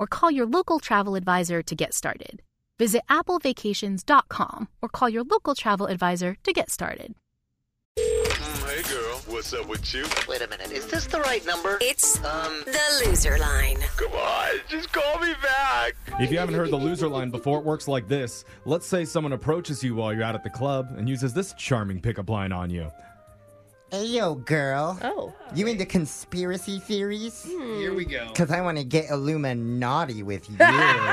[0.00, 2.42] or call your local travel advisor to get started.
[2.78, 7.14] Visit applevacations.com or call your local travel advisor to get started.
[7.96, 10.06] Hey girl, what's up with you?
[10.28, 11.76] Wait a minute, is this the right number?
[11.82, 13.76] It's Um, the loser line.
[13.96, 15.94] Come on, just call me back.
[16.20, 18.44] If you haven't heard the loser line before, it works like this.
[18.64, 22.00] Let's say someone approaches you while you're out at the club and uses this charming
[22.00, 22.90] pickup line on you.
[23.92, 24.98] Ayo, girl.
[25.02, 25.34] Oh.
[25.54, 27.44] You into conspiracy theories?
[27.44, 27.78] Hmm.
[27.78, 28.28] Here we go.
[28.28, 30.56] Because I want to get Illuminati with you.
[30.60, 31.10] yeah.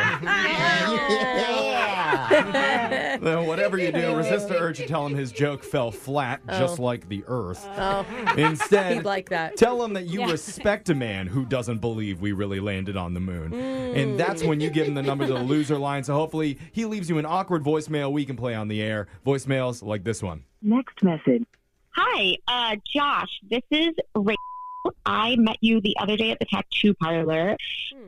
[3.20, 6.60] Well, whatever you do, resist the urge to tell him his joke fell flat, oh.
[6.60, 7.68] just like the earth.
[7.78, 8.06] Oh,
[8.38, 9.58] Instead, he'd like that.
[9.58, 13.20] tell him that you respect a man who doesn't believe we really landed on the
[13.20, 13.54] moon.
[13.54, 14.18] And hmm.
[14.18, 16.04] that's when you give him the number to the loser line.
[16.04, 19.08] So hopefully he leaves you an awkward voicemail we can play on the air.
[19.26, 20.44] Voicemails like this one.
[20.62, 21.46] Next message.
[22.00, 23.40] Hi, uh, Josh.
[23.50, 24.38] This is Rachel.
[25.04, 27.58] I met you the other day at the tattoo parlor.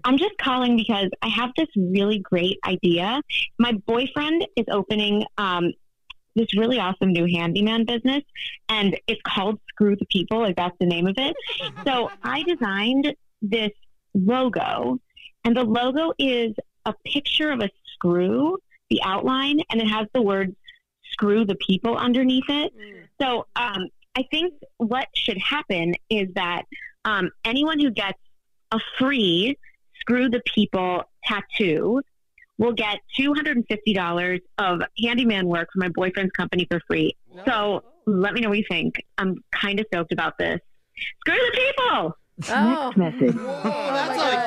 [0.04, 3.20] I'm just calling because I have this really great idea.
[3.58, 5.74] My boyfriend is opening um,
[6.36, 8.22] this really awesome new handyman business,
[8.70, 10.40] and it's called Screw the People.
[10.40, 11.36] Like that's the name of it.
[11.84, 13.72] So I designed this
[14.14, 15.00] logo,
[15.46, 16.54] and the logo is
[16.86, 18.60] a picture of a screw,
[18.92, 20.56] the outline, and it has the words
[21.12, 22.72] "Screw the People" underneath it.
[23.22, 26.64] So um, I think what should happen is that
[27.06, 28.18] um, anyone who gets
[28.72, 29.58] a free
[30.00, 32.02] "Screw the People" tattoo
[32.58, 37.16] will get $250 of handyman work from my boyfriend's company for free.
[37.46, 38.96] So let me know what you think.
[39.18, 40.60] I'm kind of stoked about this.
[41.22, 42.18] Screw the people!
[42.50, 42.92] Oh.
[42.96, 43.36] Next message.
[43.36, 44.32] Whoa, that's my a God.
[44.32, 44.39] huge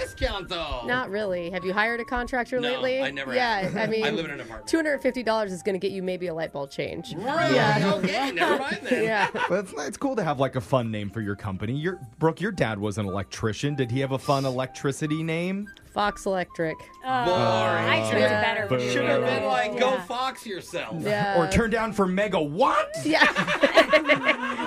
[0.00, 0.82] discount, though.
[0.86, 1.50] Not really.
[1.50, 3.02] Have you hired a contractor No, lately?
[3.02, 3.76] I never Yeah, have.
[3.76, 4.68] I mean, I live in an apartment.
[4.68, 7.14] Two hundred fifty dollars is going to get you maybe a light bulb change.
[7.14, 7.54] Really?
[7.54, 7.92] Yeah.
[7.96, 9.04] Okay, never mind then.
[9.10, 9.28] Yeah.
[9.48, 11.72] Well, it's, it's cool to have like a fun name for your company.
[11.74, 13.74] Your Brooke, your dad was an electrician.
[13.74, 15.68] Did he have a fun electricity name?
[15.92, 16.76] Fox Electric.
[16.78, 17.08] Boring.
[17.08, 18.38] I chose Yeah.
[18.40, 18.78] a better for.
[18.78, 20.02] Should have been like, go Yeah.
[20.04, 20.96] Fox yourself.
[21.00, 21.36] Yeah.
[21.40, 22.88] Or turn down for Mega what?
[23.04, 23.26] Yeah.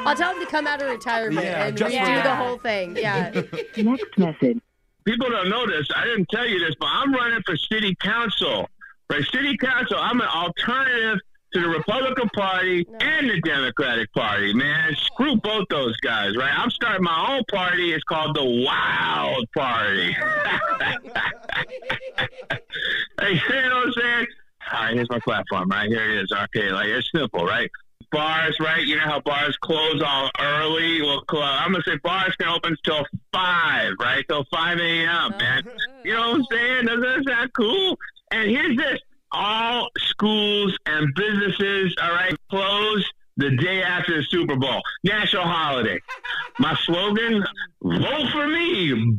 [0.06, 2.58] I'll tell him to come out of retirement Yeah, and just redo for the whole
[2.58, 2.98] thing.
[2.98, 3.30] Yeah.
[3.78, 4.60] Next message.
[5.06, 5.88] People don't know this.
[5.96, 8.70] I didn't tell you this, but I'm running for city council.
[9.10, 9.98] Right, city council.
[10.00, 11.20] I'm an alternative
[11.54, 14.54] to the Republican Party and the Democratic Party.
[14.54, 16.36] Man, screw both those guys.
[16.36, 17.94] Right, I'm starting my own party.
[17.94, 20.14] It's called the Wild Party.
[23.20, 24.28] hey, you know what I'm saying?
[24.72, 25.70] All right, here's my platform.
[25.70, 26.32] Right here it is.
[26.32, 27.70] Okay, like it's simple, right?
[28.14, 28.86] Bars, right?
[28.86, 31.02] You know how bars close all early.
[31.02, 34.24] Well, I'm gonna say bars can open till five, right?
[34.30, 35.32] Till five a.m.
[35.34, 35.64] Oh, man,
[36.06, 36.86] you know what I'm saying?
[36.86, 37.98] Doesn't that cool?
[38.30, 39.00] And here's this:
[39.32, 43.04] all schools and businesses, all right, close
[43.38, 46.00] the day after the Super Bowl, national holiday.
[46.60, 47.44] My slogan:
[47.82, 49.18] Vote for me.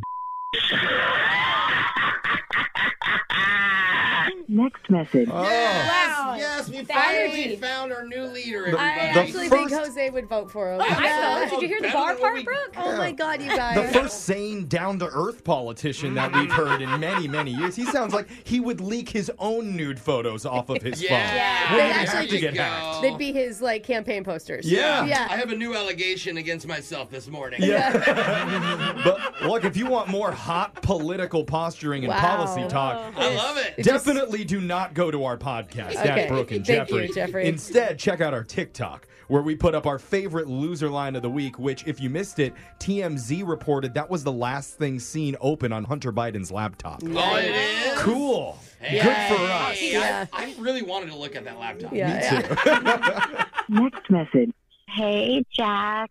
[4.47, 5.29] Next message.
[5.33, 5.43] Oh.
[5.43, 7.57] Yes, yes, we The finally energy.
[7.57, 8.71] found our new leader.
[8.71, 9.19] The- I Everybody.
[9.21, 10.81] actually think Jose would vote for him.
[10.83, 11.49] Oh, Yeah.
[11.51, 12.75] Did you hear the bar part, we- Brooke?
[12.77, 13.75] Oh my God, you guys.
[13.77, 13.93] The guys.
[13.95, 17.75] first sane, down to earth politician that we've heard in many, many years.
[17.75, 21.09] He sounds like he would leak his own nude photos off of his Yeah.
[21.09, 21.37] phone.
[21.37, 21.73] Yeah.
[21.73, 22.63] Wouldn't They'd actually have to get go.
[22.63, 23.03] hacked.
[23.03, 24.71] They'd be his like campaign posters.
[24.71, 25.05] Yeah.
[25.07, 25.27] Yeah.
[25.31, 27.63] I have a new allegation against myself this morning.
[27.63, 28.95] Yeah.
[29.05, 32.21] but look, if you want more hot political posturing and Wow.
[32.45, 33.83] Policy oh, talk, I love it.
[33.83, 36.09] definitely do not go to our podcast Okay.
[36.23, 37.07] at Brooke and Thank Jeffrey.
[37.09, 37.47] you, Jeffrey.
[37.47, 39.07] Instead, check out our TikTok.
[39.29, 42.39] Where we put up our favorite loser line of the week, which, if you missed
[42.39, 47.03] it, TMZ reported that was the last thing seen open on Hunter Biden's laptop.
[47.03, 47.99] Oh, it is?
[48.01, 48.59] Cool.
[48.81, 49.79] Hey, Good for us.
[49.81, 51.95] I, I really wanted to look at that laptop.
[51.95, 52.55] Yeah.
[52.67, 53.45] yeah.
[53.71, 54.53] Next message.
[54.91, 56.11] Hey, Jack.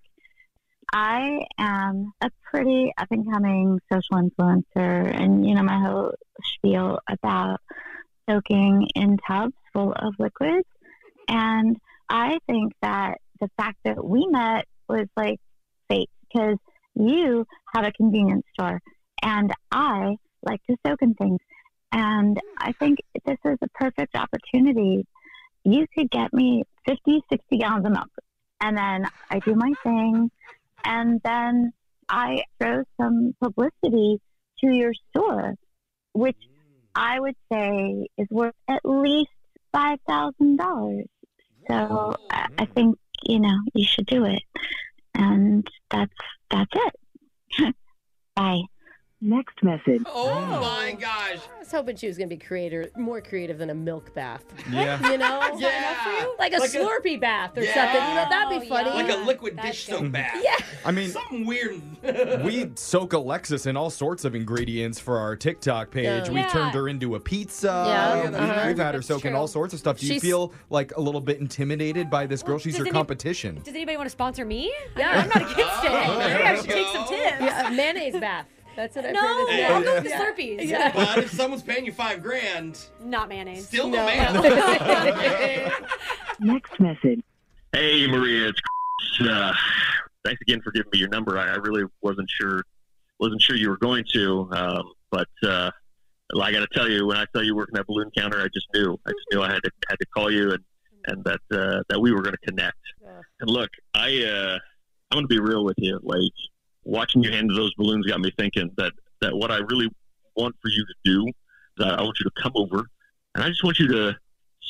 [0.94, 6.14] I am a pretty up and coming social influencer, and you know my whole
[6.56, 7.60] spiel about
[8.30, 10.68] soaking in tubs full of liquids.
[11.28, 11.78] And
[12.10, 15.40] I think that the fact that we met was like
[15.90, 16.58] fate because
[16.94, 18.80] you have a convenience store,
[19.24, 21.40] and I like to soak in things.
[21.92, 25.08] And I think this is a perfect opportunity.
[25.64, 28.10] You could get me 50, 60 gallons of milk
[28.64, 30.32] and then I do my thing,
[30.84, 31.74] and then
[32.10, 34.20] I throw some publicity
[34.60, 35.56] to your store,
[36.14, 36.84] which mm.
[36.96, 39.32] I would say is worth at least
[39.72, 41.06] five thousand dollars.
[41.68, 42.76] So I, I mm.
[42.76, 44.44] think you know you should do it,
[45.16, 46.14] and that's
[46.50, 47.76] that's it.
[48.36, 48.62] Bye.
[49.26, 50.02] Next message.
[50.06, 51.38] Oh my gosh.
[51.56, 54.44] I was hoping she was going to be creator, more creative than a milk bath.
[54.70, 55.00] Yeah.
[55.12, 55.40] You know?
[55.58, 56.26] Yeah.
[56.38, 57.74] Like a Like a- Slurpee bath or Yeah.
[57.74, 58.10] something.
[58.10, 58.90] You know, that'd be Oh, funny.
[58.90, 60.42] Like a liquid That's dish soap bath.
[60.44, 60.58] Yeah.
[60.84, 61.82] I mean, Something weird.
[62.44, 66.04] we soak Alexis in all sorts of ingredients for our TikTok page.
[66.28, 66.30] Yeah.
[66.30, 66.50] We Yeah.
[66.50, 67.68] turned her into a pizza.
[67.88, 68.64] Yeah, We- uh-huh.
[68.68, 69.40] We've had her That's soaking true.
[69.40, 70.00] all sorts of stuff.
[70.00, 72.56] Do you She's- feel like a little bit intimidated by this girl?
[72.56, 73.62] Well, She's does your any- competition.
[73.64, 74.74] Does anybody want to sponsor me?
[74.98, 75.12] Yeah.
[75.12, 75.92] I am not against it.
[75.92, 77.22] Oh, Maybe I should take some tips.
[77.40, 78.48] Yeah, a mayonnaise bath.
[78.76, 79.50] That's what I've No, heard.
[79.54, 79.86] is I'll good.
[79.86, 80.22] go with the Yeah.
[80.32, 80.70] Slurpees.
[80.70, 80.92] Yeah.
[80.94, 83.68] but if someone's paying you five grand, Not mayonnaise.
[83.68, 83.98] still No.
[83.98, 84.34] no man.
[86.40, 87.22] Next message.
[87.72, 88.60] Hey, Maria, it's
[89.18, 89.30] Chris.
[89.30, 89.54] Uh,
[90.26, 91.38] thanks again for giving me your number.
[91.38, 92.64] I, I really wasn't sure
[93.20, 95.70] wasn't sure you were going to, um, but uh,
[96.42, 98.68] I got to tell you, when I saw you working that balloon counter, I just
[98.74, 99.00] knew.
[99.06, 100.64] I just knew I had to had to call you and
[101.06, 102.78] and that uh, that we were going to connect.
[103.40, 104.58] And look, I uh,
[105.12, 106.00] I'm going to be real with you.
[106.04, 106.22] Like
[106.84, 109.90] watching you handle those balloons got me thinking that that what I really
[110.36, 112.88] want for you to do is I I want you to come over
[113.36, 114.16] and I just want you to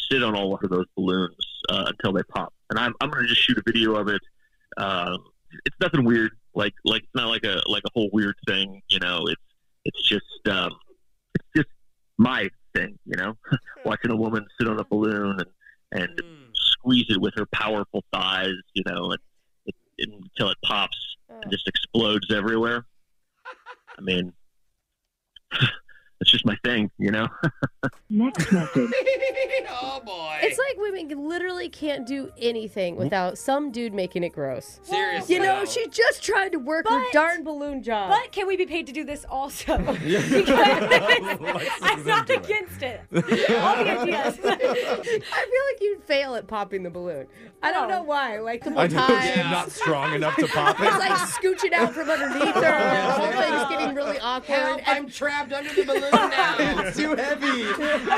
[0.09, 1.35] sit on all of those balloons
[1.69, 2.53] uh, until they pop.
[2.69, 4.21] And I'm, I'm going to just shoot a video of it.
[4.77, 5.23] Um,
[5.65, 6.31] it's nothing weird.
[6.55, 8.81] Like like it's not like a like a whole weird thing.
[8.89, 9.41] You know, it's
[9.85, 10.71] it's just um,
[11.35, 11.69] it's just
[12.17, 12.97] my thing.
[13.05, 13.37] You know,
[13.85, 16.21] watching a woman sit on a balloon and and
[16.53, 18.53] squeeze it with her powerful thighs.
[18.73, 19.19] You know, and
[19.65, 22.85] it, until it pops and just explodes everywhere.
[23.97, 24.33] I mean,
[26.23, 26.89] it's just my thing.
[26.97, 27.27] You know.
[28.09, 28.89] Next message.
[29.69, 30.37] oh boy.
[30.41, 34.79] It's like women literally can't do anything without some dude making it gross.
[34.83, 35.35] Seriously.
[35.35, 38.09] You know, she just tried to work her But- darn balloon job.
[38.11, 39.73] But can we be paid to do this also?
[39.77, 40.49] Alexis
[41.81, 42.45] I'm not into it.
[42.45, 43.01] against it.
[43.11, 44.39] All the ideas.
[44.43, 47.27] I feel like you'd fail at popping the balloon.
[47.61, 47.97] I don't No.
[47.97, 48.39] know why.
[48.39, 49.21] Like the I know time.
[49.27, 50.83] she's not strong enough to pop it.
[50.85, 50.99] It's it.
[50.99, 52.61] like scooching out from underneath her.
[52.61, 54.55] The whole thing's getting really awkward.
[54.57, 56.12] Help, And I'm trapped under the balloon now.
[56.15, 57.65] It's too heavy.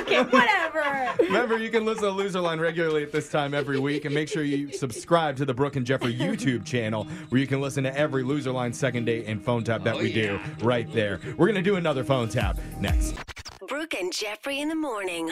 [0.01, 1.23] okay, whatever.
[1.23, 4.27] Remember, you can listen to Loser Line regularly at this time every week, and make
[4.27, 7.97] sure you subscribe to the Brooke and Jeffrey YouTube channel, where you can listen to
[7.97, 11.19] every Loser Line second date and phone tap that Oh, we do right there.
[11.37, 13.15] We're gonna do another phone tap next.
[13.67, 15.31] Brooke and Jeffrey in the morning.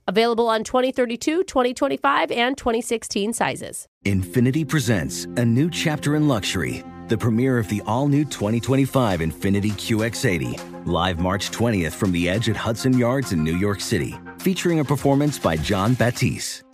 [0.07, 3.87] Available on 2032, 2025, and 2016 sizes.
[4.05, 9.71] Infiniti presents a new chapter in luxury, the premiere of the all new 2025 Infiniti
[9.71, 14.79] QX80, live March 20th from the edge at Hudson Yards in New York City, featuring
[14.79, 16.63] a performance by Jon Batiste.